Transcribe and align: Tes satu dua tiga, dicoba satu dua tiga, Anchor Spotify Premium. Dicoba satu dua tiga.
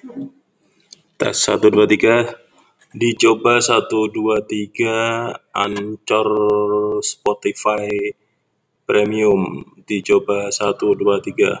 Tes 0.00 1.36
satu 1.36 1.68
dua 1.68 1.84
tiga, 1.84 2.24
dicoba 2.96 3.60
satu 3.60 4.08
dua 4.08 4.40
tiga, 4.48 5.28
Anchor 5.52 6.28
Spotify 7.04 7.88
Premium. 8.88 9.42
Dicoba 9.84 10.48
satu 10.48 10.96
dua 10.96 11.20
tiga. 11.20 11.52